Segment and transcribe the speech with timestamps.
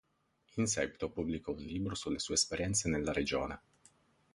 [0.55, 3.61] In seguito pubblicò un libro sulle sue esperienze nella regione.